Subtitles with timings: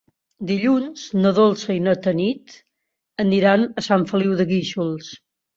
[0.51, 2.57] Dilluns na Dolça i na Tanit
[3.27, 5.17] aniran a Sant Feliu de Guíxols.